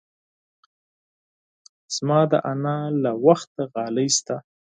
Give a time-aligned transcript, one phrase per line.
[1.95, 4.35] زما د انا له وخته غالۍ شته.